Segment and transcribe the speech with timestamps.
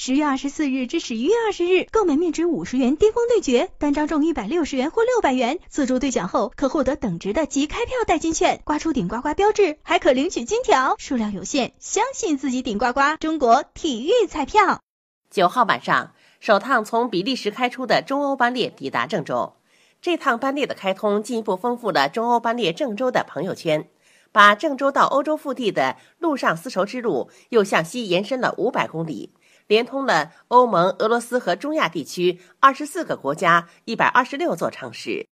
[0.00, 13.16] 十月二十四日至十一月二十日，购买面值五十元巅峰对决，单张中一百六十元或六百元，自助兑奖后可获得等值的即开票代金券，刮出顶呱呱标志，还可领取金条，数量有限，相信自己顶呱呱！
[13.18, 14.80] 中国体育彩票。
[15.32, 19.56] 九号晚上，首趟从比利时开出的中欧班列抵达郑州，
[20.00, 23.88] 这趟班列的开通进一步丰富了中欧班列郑州的朋友圈。
[24.30, 29.32] 把郑州到欧洲腹地的陆上丝绸之路又向西延伸了五百公里，
[29.68, 35.26] 连通了欧盟、俄罗斯和中亚地区二十四个国家、一百二十六座城市。